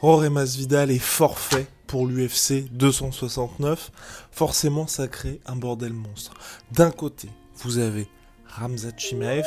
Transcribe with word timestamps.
Jorge 0.00 0.28
Masvidal 0.28 0.92
est 0.92 1.00
forfait 1.00 1.66
pour 1.88 2.06
l'UFC 2.06 2.70
269. 2.70 3.90
Forcément, 4.30 4.86
ça 4.86 5.08
crée 5.08 5.40
un 5.44 5.56
bordel 5.56 5.92
monstre. 5.92 6.34
D'un 6.70 6.92
côté, 6.92 7.28
vous 7.56 7.78
avez 7.78 8.06
Ramzat 8.46 8.96
Chimaev, 8.96 9.46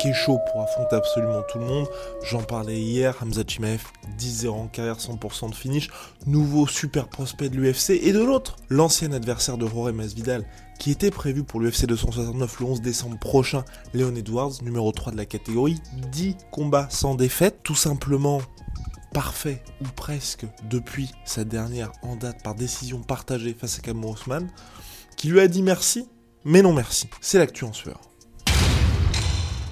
qui 0.00 0.08
est 0.08 0.14
chaud 0.14 0.40
pour 0.50 0.62
affronter 0.62 0.96
absolument 0.96 1.42
tout 1.48 1.60
le 1.60 1.66
monde. 1.66 1.86
J'en 2.24 2.42
parlais 2.42 2.80
hier, 2.80 3.14
Hamza 3.22 3.44
Chimaev, 3.46 3.84
10-0 4.18 4.48
en 4.48 4.66
carrière, 4.66 4.98
100% 4.98 5.50
de 5.50 5.54
finish, 5.54 5.88
nouveau 6.26 6.66
super 6.66 7.06
prospect 7.06 7.50
de 7.50 7.56
l'UFC. 7.56 7.90
Et 7.90 8.12
de 8.12 8.18
l'autre, 8.18 8.56
l'ancien 8.70 9.12
adversaire 9.12 9.56
de 9.56 9.68
Jorge 9.68 9.92
Masvidal, 9.92 10.44
qui 10.80 10.90
était 10.90 11.12
prévu 11.12 11.44
pour 11.44 11.60
l'UFC 11.60 11.86
269 11.86 12.58
le 12.58 12.66
11 12.66 12.80
décembre 12.80 13.20
prochain, 13.20 13.64
Leon 13.94 14.16
Edwards, 14.16 14.54
numéro 14.62 14.90
3 14.90 15.12
de 15.12 15.16
la 15.16 15.26
catégorie, 15.26 15.78
10 16.10 16.38
combats 16.50 16.88
sans 16.90 17.14
défaite, 17.14 17.60
tout 17.62 17.76
simplement 17.76 18.40
parfait 19.12 19.62
ou 19.80 19.84
presque 19.96 20.46
depuis 20.68 21.10
sa 21.24 21.44
dernière 21.44 21.92
en 22.02 22.16
date 22.16 22.42
par 22.42 22.54
décision 22.54 23.02
partagée 23.02 23.54
face 23.54 23.78
à 23.78 23.82
Cameron 23.82 24.12
Osman, 24.12 24.48
qui 25.16 25.28
lui 25.28 25.40
a 25.40 25.48
dit 25.48 25.62
merci, 25.62 26.08
mais 26.44 26.62
non 26.62 26.72
merci. 26.72 27.08
C'est 27.20 27.38
l'actu 27.38 27.64
en 27.64 27.72
sueur 27.72 28.00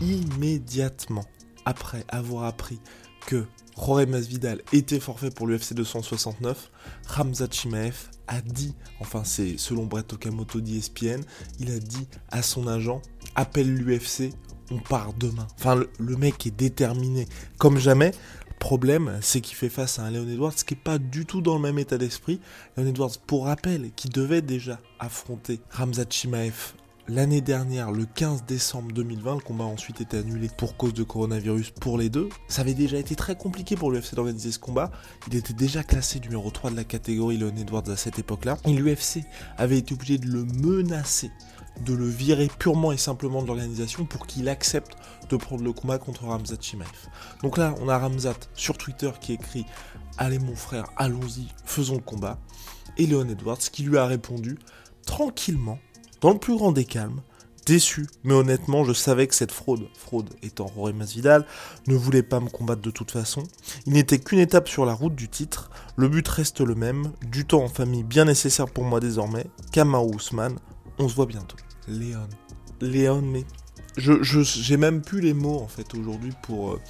immédiatement 0.00 1.24
après 1.64 2.04
avoir 2.08 2.44
appris 2.44 2.80
que 3.26 3.44
Jorge 3.76 4.06
Masvidal 4.06 4.60
était 4.72 5.00
forfait 5.00 5.30
pour 5.30 5.46
l'UFC 5.46 5.74
269, 5.74 6.70
Ramza 7.06 7.46
Chimaev 7.50 8.10
a 8.26 8.40
dit, 8.40 8.74
enfin 9.00 9.24
c'est 9.24 9.58
selon 9.58 9.86
Brett 9.86 10.12
Okamoto 10.12 10.60
d'ESPN, 10.60 11.20
il 11.58 11.70
a 11.70 11.78
dit 11.78 12.08
à 12.30 12.42
son 12.42 12.66
agent, 12.66 13.00
appelle 13.34 13.72
l'UFC, 13.74 14.32
on 14.70 14.78
part 14.78 15.12
demain. 15.14 15.46
Enfin 15.58 15.82
le, 15.98 16.16
mec 16.16 16.46
est 16.46 16.56
déterminé 16.56 17.26
comme 17.58 17.78
jamais. 17.78 18.12
Problème, 18.60 19.18
c'est 19.22 19.40
qu'il 19.40 19.56
fait 19.56 19.70
face 19.70 19.98
à 19.98 20.02
un 20.02 20.10
Leon 20.10 20.28
Edwards 20.28 20.54
qui 20.54 20.74
n'est 20.74 20.80
pas 20.80 20.98
du 20.98 21.26
tout 21.26 21.40
dans 21.40 21.56
le 21.56 21.62
même 21.62 21.78
état 21.78 21.98
d'esprit. 21.98 22.40
Leon 22.76 22.86
Edwards, 22.86 23.18
pour 23.26 23.46
rappel, 23.46 23.90
qui 23.96 24.08
devait 24.08 24.42
déjà 24.42 24.78
affronter 25.00 25.60
Ramza 25.70 26.04
Chimaev 26.08 26.74
L'année 27.08 27.40
dernière, 27.40 27.90
le 27.90 28.04
15 28.04 28.44
décembre 28.44 28.92
2020, 28.92 29.34
le 29.34 29.40
combat 29.40 29.64
a 29.64 29.66
ensuite 29.66 30.00
été 30.00 30.18
annulé 30.18 30.48
pour 30.56 30.76
cause 30.76 30.94
de 30.94 31.02
coronavirus 31.02 31.70
pour 31.70 31.98
les 31.98 32.08
deux. 32.08 32.28
Ça 32.46 32.60
avait 32.60 32.74
déjà 32.74 32.98
été 32.98 33.16
très 33.16 33.34
compliqué 33.34 33.74
pour 33.74 33.90
l'UFC 33.90 34.14
d'organiser 34.14 34.52
ce 34.52 34.60
combat. 34.60 34.92
Il 35.26 35.34
était 35.34 35.54
déjà 35.54 35.82
classé 35.82 36.20
numéro 36.20 36.50
3 36.50 36.70
de 36.70 36.76
la 36.76 36.84
catégorie 36.84 37.38
Leon 37.38 37.56
Edwards 37.56 37.88
à 37.88 37.96
cette 37.96 38.20
époque-là. 38.20 38.58
Et 38.66 38.74
l'UFC 38.74 39.24
avait 39.56 39.78
été 39.78 39.94
obligé 39.94 40.18
de 40.18 40.26
le 40.26 40.44
menacer 40.44 41.32
de 41.84 41.94
le 41.94 42.06
virer 42.06 42.50
purement 42.58 42.92
et 42.92 42.96
simplement 42.96 43.42
de 43.42 43.46
l'organisation 43.46 44.04
pour 44.04 44.26
qu'il 44.26 44.48
accepte 44.48 44.96
de 45.28 45.36
prendre 45.36 45.62
le 45.62 45.72
combat 45.72 45.98
contre 45.98 46.24
Ramzat 46.24 46.56
Chimaev. 46.60 46.88
Donc 47.42 47.58
là, 47.58 47.74
on 47.80 47.88
a 47.88 47.98
Ramzat 47.98 48.36
sur 48.54 48.76
Twitter 48.76 49.10
qui 49.20 49.32
écrit 49.32 49.64
Allez 50.18 50.38
mon 50.38 50.56
frère, 50.56 50.84
allons-y, 50.96 51.46
faisons 51.64 51.94
le 51.94 52.02
combat. 52.02 52.38
Et 52.98 53.06
Leon 53.06 53.28
Edwards 53.28 53.58
qui 53.58 53.82
lui 53.82 53.96
a 53.96 54.06
répondu 54.06 54.58
tranquillement 55.06 55.78
dans 56.20 56.32
le 56.32 56.38
plus 56.38 56.54
grand 56.56 56.72
des 56.72 56.84
calmes, 56.84 57.22
déçu, 57.64 58.06
mais 58.24 58.34
honnêtement, 58.34 58.84
je 58.84 58.92
savais 58.92 59.26
que 59.26 59.34
cette 59.34 59.52
fraude, 59.52 59.88
fraude 59.94 60.28
étant 60.42 60.66
Rory 60.66 60.92
Masvidal, 60.92 61.46
ne 61.86 61.94
voulait 61.94 62.22
pas 62.22 62.40
me 62.40 62.48
combattre 62.48 62.82
de 62.82 62.90
toute 62.90 63.10
façon. 63.10 63.44
Il 63.86 63.94
n'était 63.94 64.18
qu'une 64.18 64.40
étape 64.40 64.68
sur 64.68 64.84
la 64.84 64.92
route 64.92 65.14
du 65.14 65.28
titre. 65.28 65.70
Le 65.96 66.08
but 66.08 66.26
reste 66.26 66.60
le 66.60 66.74
même, 66.74 67.12
du 67.26 67.46
temps 67.46 67.62
en 67.62 67.68
famille 67.68 68.02
bien 68.04 68.24
nécessaire 68.24 68.66
pour 68.66 68.84
moi 68.84 69.00
désormais. 69.00 69.46
Kamau 69.72 70.12
Ousmane, 70.12 70.58
on 70.98 71.08
se 71.08 71.14
voit 71.14 71.26
bientôt. 71.26 71.56
Léon. 71.90 72.28
Léon, 72.80 73.22
mais 73.22 73.44
je 73.96 74.22
j'ai 74.22 74.76
même 74.76 75.02
plus 75.02 75.20
les 75.20 75.34
mots 75.34 75.60
en 75.60 75.68
fait 75.68 75.94
aujourd'hui 75.94 76.32
pour 76.42 76.72
euh, 76.72 76.80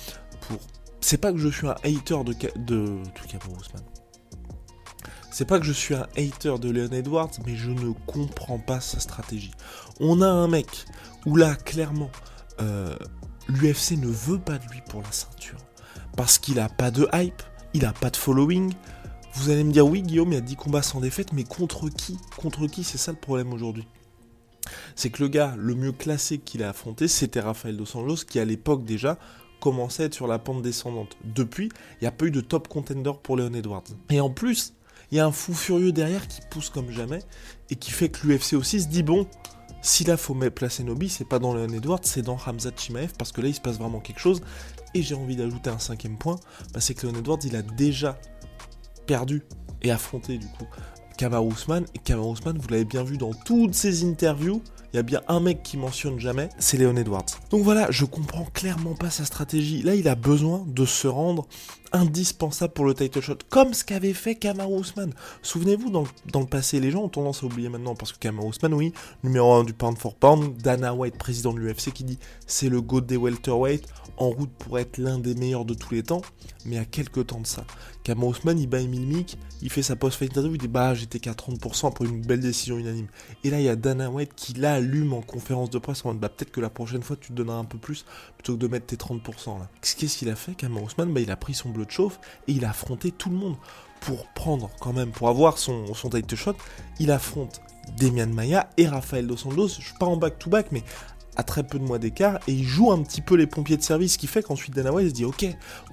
pour. 0.43 0.59
C'est 1.01 1.19
pas 1.19 1.33
que 1.33 1.39
je 1.39 1.49
suis 1.49 1.67
un 1.67 1.77
hater 1.83 2.23
de 2.25 2.35
de. 2.57 2.99
C'est 5.33 5.45
pas 5.45 5.59
que 5.59 5.65
je 5.65 5.73
suis 5.73 5.95
un 5.95 6.07
hater 6.17 6.59
de 6.59 6.71
Leon 6.71 6.91
Edwards, 6.93 7.31
mais 7.47 7.57
je 7.57 7.71
ne 7.71 7.93
comprends 8.07 8.59
pas 8.59 8.81
sa 8.81 9.01
stratégie. 9.01 9.53
On 10.01 10.23
a 10.23 10.29
un 10.29 10.49
mec 10.49 10.85
où 11.25 11.37
là, 11.37 11.55
clairement, 11.55 12.11
euh, 12.61 12.95
l'UFC 13.49 13.93
ne 13.93 14.09
veut 14.09 14.39
pas 14.39 14.59
de 14.59 14.67
lui 14.71 14.83
pour 14.89 15.03
la 15.03 15.13
ceinture. 15.13 15.59
Parce 16.17 16.39
qu'il 16.39 16.59
a 16.59 16.69
pas 16.69 16.91
de 16.91 17.09
hype, 17.15 17.43
il 17.75 17.85
a 17.85 17.93
pas 17.93 18.11
de 18.11 18.17
following. 18.17 18.75
Vous 19.35 19.51
allez 19.51 19.63
me 19.63 19.73
dire, 19.73 19.87
oui, 19.87 20.03
Guillaume, 20.03 20.33
il 20.33 20.35
y 20.35 20.39
a 20.39 20.43
10 20.43 20.57
combats 20.57 20.83
sans 20.83 21.01
défaite, 21.01 21.33
mais 21.33 21.45
contre 21.45 21.89
qui? 21.89 22.19
Contre 22.37 22.67
qui? 22.67 22.83
C'est 22.83 22.99
ça 22.99 23.13
le 23.13 23.19
problème 23.19 23.53
aujourd'hui. 23.53 23.87
C'est 25.01 25.09
que 25.09 25.23
le 25.23 25.31
gars 25.31 25.55
le 25.57 25.75
mieux 25.75 25.93
classé 25.93 26.37
qu'il 26.37 26.63
a 26.63 26.69
affronté, 26.69 27.09
c'était 27.09 27.41
Rafael 27.41 27.75
Dos 27.75 27.97
Anjos, 27.97 28.27
qui 28.29 28.39
à 28.39 28.45
l'époque 28.45 28.85
déjà 28.85 29.17
commençait 29.59 30.03
à 30.03 30.07
être 30.07 30.15
sur 30.15 30.27
la 30.27 30.39
pente 30.39 30.61
descendante. 30.61 31.17
Depuis, 31.25 31.71
il 31.95 32.03
n'y 32.03 32.07
a 32.07 32.13
pas 32.13 32.27
eu 32.27 32.31
de 32.31 32.43
top 32.43 32.69
contender 32.69 33.13
pour 33.23 33.39
Leon 33.39 33.55
Edwards. 33.55 33.85
Et 34.11 34.21
en 34.21 34.29
plus, 34.29 34.75
il 35.11 35.17
y 35.17 35.19
a 35.19 35.25
un 35.25 35.33
fou 35.33 35.55
furieux 35.55 35.93
derrière 35.93 36.29
qui 36.29 36.43
pousse 36.51 36.69
comme 36.69 36.91
jamais 36.91 37.21
et 37.71 37.77
qui 37.77 37.93
fait 37.93 38.11
que 38.11 38.27
l'UFC 38.27 38.53
aussi 38.53 38.83
se 38.83 38.89
dit 38.89 39.03
bon, 39.03 39.27
si 39.81 40.05
là 40.05 40.19
faut 40.19 40.35
placer 40.35 40.85
Nobi, 40.85 41.09
c'est 41.09 41.25
pas 41.25 41.39
dans 41.39 41.55
Leon 41.55 41.71
Edwards, 41.71 42.01
c'est 42.03 42.21
dans 42.21 42.37
Hamza 42.37 42.69
Chimaev 42.77 43.15
parce 43.17 43.33
que 43.33 43.41
là 43.41 43.49
il 43.49 43.55
se 43.55 43.63
passe 43.63 43.79
vraiment 43.79 44.01
quelque 44.01 44.21
chose. 44.21 44.43
Et 44.93 45.01
j'ai 45.01 45.15
envie 45.15 45.35
d'ajouter 45.35 45.71
un 45.71 45.79
cinquième 45.79 46.19
point, 46.19 46.37
bah, 46.75 46.81
c'est 46.83 46.93
que 46.93 47.07
Leon 47.07 47.21
Edwards 47.21 47.41
il 47.45 47.57
a 47.57 47.63
déjà 47.63 48.21
perdu 49.07 49.45
et 49.81 49.91
affronté 49.91 50.37
du 50.37 50.47
coup 50.47 50.67
Kamar 51.21 51.45
Ousmane. 51.45 51.85
Et 51.95 51.99
Kamar 51.99 52.27
Ousmane, 52.27 52.57
vous 52.57 52.69
l'avez 52.69 52.87
bien 52.87 53.03
vu 53.03 53.19
dans 53.19 53.35
toutes 53.35 53.75
ses 53.75 54.05
interviews, 54.07 54.63
il 54.95 54.97
y 54.97 54.99
a 54.99 55.03
bien 55.03 55.21
un 55.29 55.39
mec 55.39 55.63
qui 55.63 55.77
mentionne 55.77 56.19
jamais, 56.19 56.49
c'est 56.59 56.79
Leon 56.79 56.97
Edwards. 56.97 57.27
Donc 57.51 57.63
voilà, 57.63 57.91
je 57.91 58.07
comprends 58.07 58.47
clairement 58.55 58.95
pas 58.95 59.11
sa 59.11 59.27
stratégie. 59.27 59.83
Là, 59.83 59.95
il 59.95 60.09
a 60.09 60.15
besoin 60.15 60.65
de 60.67 60.87
se 60.87 61.07
rendre 61.07 61.47
indispensable 61.93 62.73
pour 62.73 62.85
le 62.85 62.95
title 62.95 63.21
shot, 63.21 63.39
comme 63.49 63.75
ce 63.75 63.85
qu'avait 63.85 64.13
fait 64.13 64.35
Kamaru 64.35 64.81
Usman. 64.81 65.13
Souvenez-vous, 65.43 65.91
dans, 65.91 66.41
le 66.41 66.47
passé, 66.47 66.81
les 66.81 66.91
gens 66.91 67.03
ont 67.05 67.09
tendance 67.09 67.43
à 67.43 67.47
oublier 67.47 67.69
maintenant, 67.69 67.95
parce 67.95 68.13
que 68.13 68.19
Kamaru 68.19 68.51
Usman, 68.51 68.75
oui, 68.75 68.93
numéro 69.25 69.53
1 69.53 69.65
du 69.65 69.73
pound 69.73 69.99
for 69.99 70.15
pound, 70.15 70.57
Dana 70.57 70.95
White, 70.95 71.19
président 71.19 71.53
de 71.53 71.59
l'UFC, 71.59 71.93
qui 71.93 72.05
dit 72.05 72.19
c'est 72.47 72.69
le 72.69 72.81
GOAT 72.81 73.03
des 73.03 73.17
welterweight, 73.17 73.87
en 74.17 74.29
route 74.29 74.51
pour 74.59 74.79
être 74.79 74.99
l'un 74.99 75.19
des 75.19 75.35
meilleurs 75.35 75.65
de 75.65 75.75
tous 75.75 75.95
les 75.95 76.03
temps, 76.03 76.23
mais 76.67 76.79
à 76.79 76.85
quelques 76.85 77.27
temps 77.27 77.41
de 77.41 77.47
ça. 77.47 77.65
Kamaru 78.05 78.33
Usman, 78.33 78.59
il 78.59 78.67
bat 78.67 78.81
Emile 78.81 79.07
Mick, 79.07 79.39
il 79.63 79.71
fait 79.71 79.83
sa 79.83 79.97
post-fight 79.97 80.31
interview, 80.31 80.55
il 80.55 80.59
dit 80.59 80.69
bah 80.69 80.95
j'étais 80.95 81.19
qu'à 81.19 81.33
30% 81.33 81.89
après 81.89 82.05
une 82.07 82.23
belle 82.23 82.41
décision 82.41 82.79
unanime. 82.79 83.09
Et 83.45 83.51
là, 83.51 83.61
il 83.61 83.65
y 83.65 83.69
a 83.69 83.77
Dana 83.77 84.11
White 84.11 84.33
qui 84.35 84.55
l'allume 84.55 85.13
en 85.13 85.23
conférence 85.23 85.71
de 85.71 85.79
presse 85.79 86.05
en 86.05 86.11
mode 86.11 86.19
bah 86.19 86.29
peut-être 86.29 86.51
que 86.51 86.61
la 86.61 86.71
prochaine 86.71 87.03
fois 87.03 87.17
tu 87.17 87.29
te 87.29 87.33
donneras 87.35 87.59
un 87.59 87.65
peu 87.65 87.79
plus, 87.79 88.05
plutôt 88.37 88.55
que 88.55 88.59
de 88.59 88.67
mettre 88.69 88.87
tes 88.87 88.97
30% 88.97 89.59
là. 89.59 89.69
Qu'est-ce 89.81 90.17
qu'il 90.17 90.29
a 90.29 90.37
fait, 90.37 90.55
Kamaru 90.55 90.87
Usman? 90.87 91.13
Bah 91.13 91.21
il 91.21 91.31
a 91.31 91.37
pris 91.37 91.55
son 91.55 91.71
de 91.85 91.91
chauffe 91.91 92.21
et 92.49 92.53
il 92.53 92.65
a 92.65 92.71
affronté 92.71 93.11
tout 93.11 93.31
le 93.31 93.37
monde 93.37 93.57
pour 94.01 94.27
prendre 94.29 94.71
quand 94.81 94.93
même, 94.93 95.11
pour 95.11 95.29
avoir 95.29 95.59
son, 95.59 95.93
son 95.95 96.11
title 96.11 96.37
shot. 96.37 96.55
Il 96.99 97.11
affronte 97.11 97.61
Demian 97.99 98.29
Maya 98.29 98.71
et 98.77 98.87
Rafael 98.87 99.27
Dos 99.27 99.37
Santos. 99.37 99.69
Je 99.69 99.95
pas 99.99 100.07
en 100.07 100.17
back-to-back, 100.17 100.69
mais 100.73 100.83
à 101.37 101.43
très 101.43 101.63
peu 101.63 101.79
de 101.79 101.85
mois 101.85 101.99
d'écart 101.99 102.39
et 102.47 102.53
il 102.53 102.65
joue 102.65 102.93
un 102.93 103.03
petit 103.03 103.21
peu 103.21 103.35
les 103.35 103.47
pompiers 103.47 103.77
de 103.77 103.83
service, 103.83 104.15
ce 104.15 104.19
qui 104.19 104.27
fait 104.27 104.43
qu'ensuite 104.43 104.75
Dana 104.75 104.91
se 104.91 105.13
dit 105.13 105.25
ok, 105.25 105.47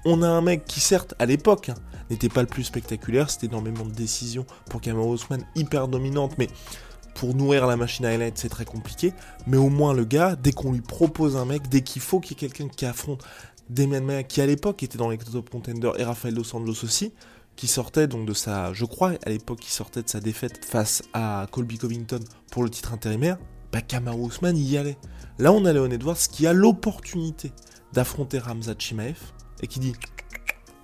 on 0.03 0.21
a 0.21 0.27
un 0.27 0.41
mec 0.41 0.65
qui 0.65 0.79
certes 0.79 1.13
à 1.19 1.25
l'époque 1.25 1.69
hein, 1.69 1.75
n'était 2.09 2.29
pas 2.29 2.41
le 2.41 2.47
plus 2.47 2.63
spectaculaire, 2.63 3.29
c'était 3.29 3.47
énormément 3.47 3.85
de 3.85 3.91
décisions 3.91 4.45
pour 4.69 4.81
Kamau 4.81 5.09
Osman 5.11 5.43
hyper 5.55 5.87
dominante, 5.87 6.37
mais 6.37 6.47
pour 7.13 7.33
nourrir 7.33 7.65
la 7.65 7.77
machine 7.77 8.05
à 8.05 8.09
highlight 8.09 8.37
c'est 8.37 8.49
très 8.49 8.65
compliqué, 8.65 9.13
mais 9.45 9.57
au 9.57 9.69
moins 9.69 9.93
le 9.93 10.05
gars, 10.05 10.35
dès 10.35 10.51
qu'on 10.51 10.71
lui 10.71 10.81
propose 10.81 11.37
un 11.37 11.45
mec, 11.45 11.69
dès 11.69 11.81
qu'il 11.81 12.01
faut 12.01 12.19
qu'il 12.19 12.31
y 12.31 12.45
ait 12.45 12.49
quelqu'un 12.49 12.67
qui 12.67 12.85
affronte 12.85 13.23
Demian 13.69 14.01
Maia, 14.01 14.23
qui 14.23 14.41
à 14.41 14.45
l'époque 14.45 14.83
était 14.83 14.97
dans 14.97 15.09
les 15.09 15.17
top 15.17 15.49
contenders, 15.49 15.99
et 15.99 16.03
Rafael 16.03 16.33
Dos 16.33 16.55
Anjos 16.55 16.83
aussi, 16.83 17.13
qui 17.55 17.67
sortait 17.67 18.07
donc 18.07 18.25
de 18.25 18.33
sa, 18.33 18.71
je 18.73 18.85
crois 18.85 19.13
à 19.25 19.29
l'époque, 19.29 19.59
qui 19.59 19.71
sortait 19.71 20.03
de 20.03 20.09
sa 20.09 20.19
défaite 20.19 20.63
face 20.63 21.03
à 21.13 21.47
Colby 21.51 21.77
Covington 21.77 22.19
pour 22.51 22.63
le 22.63 22.69
titre 22.69 22.93
intérimaire, 22.93 23.37
bah 23.71 23.81
Kamaru 23.81 24.29
y 24.53 24.77
allait. 24.77 24.97
Là 25.39 25.51
on 25.51 25.65
a 25.65 25.73
Leon 25.73 25.91
Edwards 25.91 26.17
qui 26.31 26.47
a 26.47 26.53
l'opportunité 26.53 27.51
d'affronter 27.93 28.39
Ramzat 28.39 28.75
Chimaev 28.77 29.17
et 29.61 29.67
qui 29.67 29.79
dit 29.79 29.93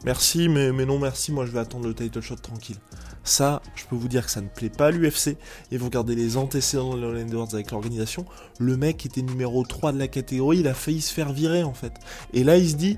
merci 0.04 0.50
mais, 0.50 0.72
mais 0.72 0.86
non 0.86 1.00
merci, 1.00 1.32
moi 1.32 1.46
je 1.46 1.52
vais 1.52 1.60
attendre 1.60 1.88
le 1.88 1.94
title 1.94 2.22
shot 2.22 2.36
tranquille. 2.36 2.78
Ça, 3.24 3.62
je 3.76 3.86
peux 3.86 3.96
vous 3.96 4.08
dire 4.08 4.26
que 4.26 4.32
ça 4.32 4.42
ne 4.42 4.48
plaît 4.48 4.70
pas 4.70 4.88
à 4.88 4.92
l'UFC. 4.92 5.38
Et 5.72 5.78
vous 5.78 5.86
regardez 5.86 6.16
les 6.16 6.38
antécédents 6.38 6.96
de 6.96 7.02
Leon 7.02 7.16
Edwards 7.16 7.54
avec 7.54 7.72
l'organisation. 7.72 8.26
Le 8.60 8.76
mec 8.78 9.06
était 9.06 9.22
numéro 9.22 9.64
3 9.64 9.94
de 9.94 10.00
la 10.00 10.08
catégorie, 10.08 10.60
il 10.60 10.68
a 10.68 10.74
failli 10.74 11.02
se 11.02 11.14
faire 11.14 11.32
virer 11.32 11.64
en 11.64 11.74
fait. 11.74 11.94
Et 12.34 12.44
là, 12.44 12.58
il 12.58 12.70
se 12.70 12.76
dit 12.76 12.98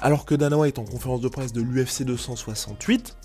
Alors 0.00 0.24
que 0.24 0.34
Dana 0.34 0.58
White, 0.58 0.78
en 0.78 0.84
conférence 0.84 1.20
de 1.20 1.28
presse 1.28 1.52
de 1.52 1.62
l'UFC 1.62 2.02
268, 2.02 3.16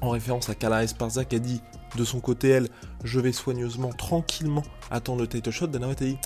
en 0.00 0.10
référence 0.10 0.48
à 0.48 0.54
Kala 0.54 0.84
Esparza 0.84 1.24
qui 1.24 1.36
a 1.36 1.38
dit 1.38 1.60
de 1.96 2.04
son 2.04 2.20
côté, 2.20 2.48
elle, 2.48 2.68
je 3.04 3.20
vais 3.20 3.32
soigneusement, 3.32 3.90
tranquillement 3.92 4.62
attendre 4.90 5.22
le 5.22 5.28
title 5.28 5.50
shot, 5.50 5.66
Dana 5.68 5.88
White 5.88 6.02
a 6.02 6.04
dit, 6.04 6.18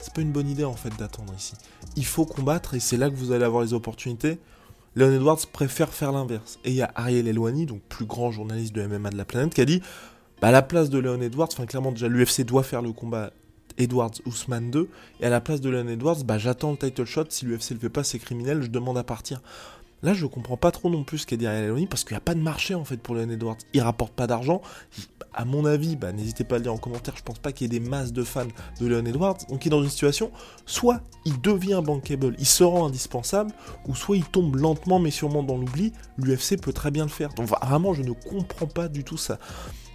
c'est 0.00 0.12
pas 0.12 0.20
une 0.20 0.32
bonne 0.32 0.48
idée 0.48 0.64
en 0.64 0.74
fait 0.74 0.94
d'attendre 0.96 1.32
ici. 1.36 1.54
Il 1.96 2.04
faut 2.04 2.26
combattre 2.26 2.74
et 2.74 2.80
c'est 2.80 2.96
là 2.96 3.10
que 3.10 3.14
vous 3.16 3.32
allez 3.32 3.44
avoir 3.44 3.62
les 3.62 3.72
opportunités. 3.72 4.38
Leon 4.96 5.12
Edwards 5.12 5.46
préfère 5.52 5.92
faire 5.92 6.10
l'inverse. 6.10 6.58
Et 6.64 6.70
il 6.70 6.76
y 6.76 6.82
a 6.82 6.90
Ariel 6.94 7.28
Elwani, 7.28 7.66
donc 7.66 7.82
plus 7.82 8.06
grand 8.06 8.30
journaliste 8.30 8.74
de 8.74 8.84
MMA 8.86 9.10
de 9.10 9.16
la 9.16 9.26
planète, 9.26 9.54
qui 9.54 9.60
a 9.60 9.66
dit 9.66 9.82
bah, 10.40 10.48
à 10.48 10.50
la 10.50 10.62
place 10.62 10.88
de 10.88 10.98
Leon 10.98 11.20
Edwards, 11.20 11.48
enfin 11.52 11.66
clairement 11.66 11.92
déjà 11.92 12.08
l'UFC 12.08 12.42
doit 12.44 12.62
faire 12.62 12.82
le 12.82 12.92
combat 12.92 13.30
Edwards 13.78 14.12
Ousmane 14.24 14.70
2, 14.70 14.88
et 15.20 15.26
à 15.26 15.30
la 15.30 15.42
place 15.42 15.60
de 15.60 15.68
Leon 15.68 15.88
Edwards, 15.88 16.24
bah, 16.24 16.38
j'attends 16.38 16.70
le 16.70 16.78
title 16.78 17.04
shot, 17.04 17.26
si 17.28 17.44
l'UFC 17.44 17.72
le 17.72 17.78
fait 17.78 17.88
pas, 17.90 18.04
c'est 18.04 18.18
criminel, 18.18 18.62
je 18.62 18.68
demande 18.68 18.96
à 18.96 19.04
partir. 19.04 19.42
Là, 20.02 20.14
je 20.14 20.26
comprends 20.26 20.56
pas 20.56 20.70
trop 20.70 20.90
non 20.90 21.04
plus 21.04 21.18
ce 21.18 21.26
qu'est 21.26 21.36
dit 21.36 21.46
Ariel 21.46 21.64
Elwani, 21.64 21.86
parce 21.86 22.04
qu'il 22.04 22.12
n'y 22.12 22.18
a 22.18 22.20
pas 22.20 22.34
de 22.34 22.40
marché 22.40 22.74
en 22.74 22.84
fait 22.84 22.98
pour 22.98 23.14
Leon 23.14 23.30
Edwards. 23.30 23.56
Il 23.72 23.80
rapporte 23.80 24.12
pas 24.12 24.26
d'argent. 24.26 24.60
À 25.32 25.44
mon 25.44 25.64
avis, 25.64 25.96
bah, 25.96 26.12
n'hésitez 26.12 26.44
pas 26.44 26.56
à 26.56 26.58
le 26.58 26.64
dire 26.64 26.72
en 26.72 26.78
commentaire, 26.78 27.14
je 27.16 27.22
pense 27.22 27.38
pas 27.38 27.52
qu'il 27.52 27.70
y 27.72 27.76
ait 27.76 27.80
des 27.80 27.86
masses 27.86 28.12
de 28.12 28.22
fans 28.22 28.46
de 28.80 28.86
Leon 28.86 29.04
Edwards. 29.04 29.38
Donc 29.48 29.64
il 29.64 29.68
est 29.68 29.70
dans 29.70 29.82
une 29.82 29.90
situation, 29.90 30.30
soit 30.64 31.00
il 31.24 31.40
devient 31.40 31.82
bankable, 31.84 32.34
il 32.38 32.46
se 32.46 32.64
rend 32.64 32.86
indispensable, 32.86 33.52
ou 33.86 33.94
soit 33.94 34.16
il 34.16 34.24
tombe 34.24 34.56
lentement 34.56 34.98
mais 34.98 35.10
sûrement 35.10 35.42
dans 35.42 35.56
l'oubli. 35.56 35.92
L'UFC 36.18 36.60
peut 36.60 36.72
très 36.72 36.90
bien 36.90 37.04
le 37.04 37.10
faire. 37.10 37.34
Donc 37.34 37.48
vraiment, 37.48 37.92
je 37.92 38.02
ne 38.02 38.12
comprends 38.12 38.66
pas 38.66 38.88
du 38.88 39.04
tout 39.04 39.18
ça 39.18 39.38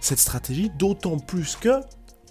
cette 0.00 0.18
stratégie, 0.18 0.70
d'autant 0.78 1.16
plus 1.16 1.56
que 1.56 1.80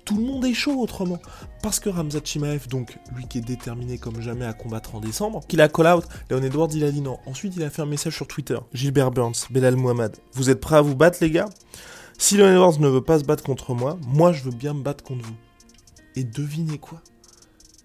tout 0.05 0.17
le 0.17 0.23
monde 0.23 0.45
est 0.45 0.53
chaud 0.53 0.79
autrement. 0.79 1.19
Parce 1.61 1.79
que 1.79 1.89
Ramzat 1.89 2.21
Chimaev, 2.23 2.67
donc 2.67 2.97
lui 3.15 3.27
qui 3.27 3.37
est 3.37 3.41
déterminé 3.41 3.97
comme 3.97 4.21
jamais 4.21 4.45
à 4.45 4.53
combattre 4.53 4.95
en 4.95 4.99
décembre, 4.99 5.41
qu'il 5.47 5.61
a 5.61 5.69
call 5.69 5.87
out, 5.87 6.05
Leon 6.29 6.43
Edwards 6.43 6.69
il 6.73 6.83
a 6.83 6.91
dit 6.91 7.01
non. 7.01 7.19
Ensuite 7.25 7.55
il 7.55 7.63
a 7.63 7.69
fait 7.69 7.81
un 7.81 7.87
message 7.87 8.15
sur 8.15 8.27
Twitter. 8.27 8.57
Gilbert 8.73 9.11
Burns, 9.11 9.47
Belal 9.49 9.75
Mohamed, 9.75 10.17
vous 10.33 10.49
êtes 10.49 10.59
prêts 10.59 10.77
à 10.77 10.81
vous 10.81 10.95
battre 10.95 11.19
les 11.21 11.31
gars? 11.31 11.49
Si 12.17 12.37
Leon 12.37 12.51
Edwards 12.51 12.79
ne 12.79 12.87
veut 12.87 13.03
pas 13.03 13.19
se 13.19 13.23
battre 13.23 13.43
contre 13.43 13.73
moi, 13.73 13.97
moi 14.07 14.31
je 14.31 14.43
veux 14.43 14.51
bien 14.51 14.73
me 14.73 14.81
battre 14.81 15.03
contre 15.03 15.25
vous. 15.25 15.35
Et 16.15 16.23
devinez 16.23 16.77
quoi? 16.77 17.01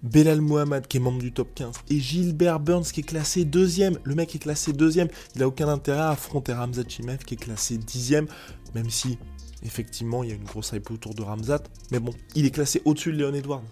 Belal 0.02 0.40
Mohamed 0.40 0.86
qui 0.86 0.98
est 0.98 1.00
membre 1.00 1.20
du 1.20 1.32
top 1.32 1.54
15 1.54 1.74
et 1.90 1.98
Gilbert 1.98 2.60
Burns 2.60 2.84
qui 2.84 3.00
est 3.00 3.04
classé 3.04 3.44
deuxième. 3.44 3.98
Le 4.04 4.14
mec 4.14 4.34
est 4.34 4.38
classé 4.38 4.72
deuxième. 4.72 5.08
Il 5.34 5.42
a 5.42 5.48
aucun 5.48 5.68
intérêt 5.68 6.00
à 6.00 6.10
affronter 6.10 6.52
Ramzat 6.52 6.88
Chimaev 6.88 7.24
qui 7.24 7.34
est 7.34 7.38
classé 7.38 7.78
dixième, 7.78 8.26
même 8.74 8.90
si 8.90 9.18
Effectivement, 9.62 10.22
il 10.22 10.30
y 10.30 10.32
a 10.32 10.36
une 10.36 10.44
grosse 10.44 10.72
hype 10.72 10.90
autour 10.90 11.14
de 11.14 11.22
Ramzat, 11.22 11.62
mais 11.90 11.98
bon, 11.98 12.12
il 12.34 12.44
est 12.44 12.50
classé 12.50 12.82
au-dessus 12.84 13.12
de 13.12 13.18
Leon 13.18 13.34
Edwards. 13.34 13.62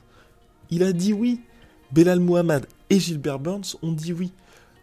Il 0.70 0.82
a 0.82 0.92
dit 0.92 1.12
oui. 1.12 1.40
Belal 1.92 2.18
Muhammad 2.18 2.66
et 2.90 2.98
Gilbert 2.98 3.38
Burns 3.38 3.76
ont 3.82 3.92
dit 3.92 4.12
oui. 4.12 4.32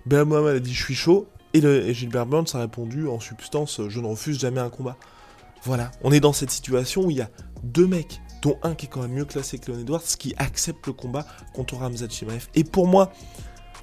Belal 0.06 0.26
Muhammad 0.26 0.56
a 0.56 0.60
dit 0.60 0.74
je 0.74 0.84
suis 0.84 0.96
chaud, 0.96 1.28
et, 1.54 1.94
Gilbert 1.94 2.26
Burns 2.26 2.48
a 2.54 2.60
répondu 2.60 3.08
en 3.08 3.20
substance 3.20 3.82
je 3.90 4.00
ne 4.00 4.08
refuse 4.08 4.40
jamais 4.40 4.62
un 4.62 4.70
combat. 4.70 4.98
Voilà, 5.64 5.92
on 6.04 6.12
est 6.12 6.20
dans 6.20 6.34
cette 6.34 6.52
situation 6.52 7.06
où 7.06 7.12
il 7.12 7.18
y 7.18 7.22
a 7.22 7.30
deux 7.64 7.88
mecs, 7.88 8.22
dont 8.42 8.58
un 8.64 8.74
qui 8.74 8.88
est 8.88 8.90
quand 8.90 9.02
même 9.02 9.14
mieux 9.14 9.26
classé 9.26 9.60
que 9.60 9.72
Leon 9.72 9.80
Edwards, 9.80 10.02
qui 10.02 10.34
acceptent 10.38 10.88
le 10.88 10.94
combat 10.94 11.26
contre 11.54 11.76
Ramzat 11.76 12.10
Chimaev. 12.10 12.48
Et 12.56 12.64
pour 12.64 12.88
moi, 12.88 13.12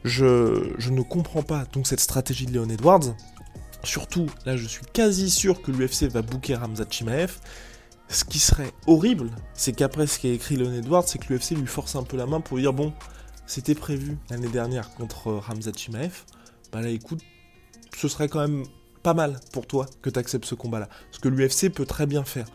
je, 0.05 0.73
je 0.79 0.91
ne 0.91 1.03
comprends 1.03 1.43
pas 1.43 1.65
donc 1.73 1.87
cette 1.87 2.01
stratégie 2.01 2.47
de 2.47 2.53
Leon 2.53 2.69
Edwards. 2.69 3.15
Surtout, 3.85 4.27
là, 4.45 4.57
je 4.57 4.67
suis 4.67 4.85
quasi 4.93 5.31
sûr 5.31 5.63
que 5.63 5.71
l'UFC 5.71 6.05
va 6.05 6.23
booker 6.23 6.57
Ramzat 6.57 6.87
Chimaev. 6.91 7.37
Ce 8.09 8.25
qui 8.25 8.39
serait 8.39 8.73
horrible, 8.87 9.31
c'est 9.55 9.73
qu'après 9.73 10.07
ce 10.07 10.19
qu'a 10.19 10.31
écrit 10.31 10.57
Leon 10.57 10.73
Edwards, 10.73 11.07
c'est 11.07 11.19
que 11.19 11.33
l'UFC 11.33 11.51
lui 11.51 11.67
force 11.67 11.95
un 11.95 12.03
peu 12.03 12.17
la 12.17 12.27
main 12.27 12.41
pour 12.41 12.57
lui 12.57 12.63
dire 12.63 12.73
bon, 12.73 12.93
c'était 13.47 13.75
prévu 13.75 14.17
l'année 14.31 14.49
dernière 14.49 14.91
contre 14.95 15.33
Ramzat 15.33 15.73
Chimaev. 15.77 16.25
Bah 16.73 16.81
là, 16.81 16.89
écoute, 16.89 17.21
ce 17.97 18.09
serait 18.09 18.29
quand 18.29 18.41
même 18.41 18.65
pas 19.03 19.15
mal 19.15 19.41
pour 19.53 19.67
toi 19.67 19.87
que 20.03 20.11
tu 20.11 20.19
acceptes 20.19 20.45
ce 20.45 20.55
combat-là. 20.55 20.89
Ce 21.11 21.19
que 21.19 21.29
l'UFC 21.29 21.71
peut 21.73 21.87
très 21.87 22.07
bien 22.07 22.25
faire. 22.25 22.47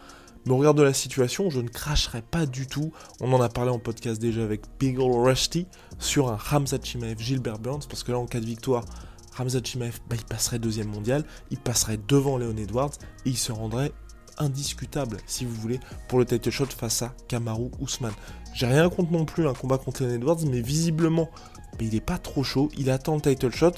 Mais 0.45 0.51
au 0.51 0.57
regard 0.57 0.73
de 0.73 0.83
la 0.83 0.93
situation, 0.93 1.49
je 1.49 1.61
ne 1.61 1.69
cracherai 1.69 2.21
pas 2.21 2.45
du 2.45 2.67
tout. 2.67 2.91
On 3.21 3.31
en 3.31 3.41
a 3.41 3.47
parlé 3.47 3.71
en 3.71 3.79
podcast 3.79 4.19
déjà 4.19 4.43
avec 4.43 4.61
Big 4.79 4.99
Ol' 4.99 5.25
Rusty 5.25 5.67
sur 5.99 6.29
un 6.29 6.35
Ramzat 6.35 6.79
Chimaev 6.83 7.19
Gilbert 7.19 7.59
Burns, 7.59 7.85
parce 7.87 8.03
que 8.03 8.11
là, 8.11 8.19
en 8.19 8.25
cas 8.25 8.41
de 8.41 8.45
victoire, 8.45 8.83
Ramzat 9.35 9.61
Chimaev, 9.63 9.99
bah, 10.09 10.15
il 10.17 10.25
passerait 10.25 10.59
deuxième 10.59 10.89
mondial, 10.89 11.23
il 11.51 11.57
passerait 11.57 11.99
devant 12.07 12.37
Leon 12.37 12.57
Edwards 12.57 12.93
et 13.25 13.29
il 13.29 13.37
se 13.37 13.51
rendrait 13.51 13.91
indiscutable, 14.37 15.17
si 15.27 15.45
vous 15.45 15.53
voulez, 15.53 15.79
pour 16.07 16.19
le 16.19 16.25
title 16.25 16.49
shot 16.49 16.67
face 16.67 17.01
à 17.01 17.13
Kamaru 17.27 17.69
Ousmane. 17.79 18.13
J'ai 18.53 18.65
rien 18.65 18.89
contre 18.89 19.11
non 19.11 19.25
plus 19.25 19.47
un 19.47 19.53
combat 19.53 19.77
contre 19.77 20.03
Leon 20.03 20.15
Edwards, 20.15 20.45
mais 20.47 20.61
visiblement, 20.61 21.29
il 21.79 21.95
est 21.95 22.01
pas 22.01 22.17
trop 22.17 22.43
chaud, 22.43 22.69
il 22.77 22.89
attend 22.89 23.15
le 23.15 23.21
title 23.21 23.51
shot. 23.51 23.73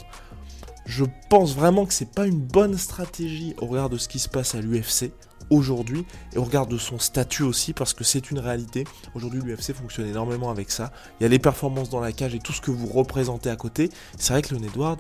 Je 0.86 1.06
pense 1.30 1.56
vraiment 1.56 1.86
que 1.86 1.94
c'est 1.94 2.12
pas 2.12 2.28
une 2.28 2.40
bonne 2.40 2.78
stratégie 2.78 3.56
au 3.60 3.66
regard 3.66 3.90
de 3.90 3.98
ce 3.98 4.08
qui 4.08 4.20
se 4.20 4.30
passe 4.30 4.54
à 4.54 4.62
l'UFC 4.62 5.12
aujourd'hui 5.50 6.06
et 6.34 6.38
au 6.38 6.44
regard 6.44 6.68
de 6.68 6.78
son 6.78 7.00
statut 7.00 7.44
aussi 7.44 7.74
parce 7.74 7.94
que 7.94 8.04
c'est 8.04 8.32
une 8.32 8.40
réalité. 8.40 8.84
Aujourd'hui 9.16 9.42
l'UFC 9.42 9.74
fonctionne 9.74 10.08
énormément 10.08 10.50
avec 10.50 10.72
ça. 10.72 10.92
Il 11.20 11.24
y 11.24 11.26
a 11.26 11.30
les 11.30 11.40
performances 11.40 11.90
dans 11.90 12.00
la 12.00 12.12
cage 12.12 12.36
et 12.36 12.40
tout 12.40 12.54
ce 12.54 12.62
que 12.62 12.72
vous 12.72 12.88
représentez 12.88 13.50
à 13.50 13.56
côté. 13.56 13.90
C'est 14.18 14.34
vrai 14.34 14.42
que 14.42 14.54
Leon 14.54 14.64
Edwards, 14.64 14.98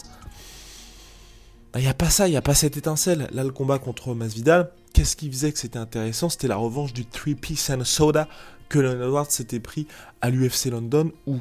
il 1.76 1.80
bah, 1.80 1.82
n'y 1.82 1.88
a 1.88 1.94
pas 1.94 2.10
ça, 2.10 2.30
il 2.30 2.32
n'y 2.32 2.38
a 2.38 2.42
pas 2.42 2.56
cette 2.56 2.78
étincelle. 2.78 3.28
Là, 3.34 3.44
le 3.44 3.52
combat 3.52 3.80
contre 3.80 4.16
Masvidal, 4.16 4.72
qu'est-ce 4.94 5.18
qui 5.18 5.30
faisait 5.30 5.52
que 5.52 5.60
c'était 5.60 5.78
intéressant? 5.78 6.30
C'était 6.30 6.48
la 6.48 6.56
revanche 6.56 6.94
du 6.94 7.04
3-piece 7.04 7.70
and 7.70 7.84
soda 7.84 8.30
que 8.70 8.80
Leon 8.80 9.04
Edwards 9.04 9.30
s'était 9.30 9.60
pris 9.60 9.86
à 10.22 10.30
l'UFC 10.30 10.68
London 10.68 11.12
où, 11.28 11.36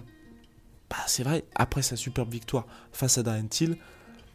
bah, 0.91 0.97
c'est 1.07 1.23
vrai, 1.23 1.45
après 1.55 1.83
sa 1.83 1.95
superbe 1.95 2.33
victoire 2.33 2.67
face 2.91 3.17
à 3.17 3.23
Darren 3.23 3.47
Till, 3.47 3.77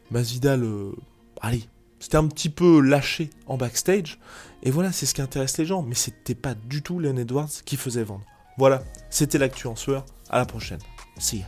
Masvidal, 0.10 0.64
euh, 0.64 0.94
allez, 1.42 1.66
c'était 2.00 2.16
un 2.16 2.28
petit 2.28 2.50
peu 2.50 2.80
lâché 2.80 3.30
en 3.46 3.58
backstage. 3.58 4.20
Et 4.64 4.72
voilà, 4.72 4.94
c'est 4.94 5.06
ce 5.06 5.14
qui 5.14 5.22
intéresse 5.22 5.58
les 5.58 5.66
gens. 5.66 5.82
Mais 5.82 5.96
c'était 5.96 6.34
pas 6.34 6.54
du 6.54 6.82
tout 6.82 7.00
Leon 7.00 7.18
Edwards 7.18 7.50
qui 7.66 7.76
faisait 7.76 8.04
vendre. 8.04 8.24
Voilà, 8.58 8.86
c'était 9.10 9.38
l'actu 9.38 9.68
en 9.68 9.76
sueur. 9.76 10.06
À 10.30 10.38
la 10.38 10.46
prochaine. 10.46 10.80
See 11.18 11.40
ya. 11.40 11.48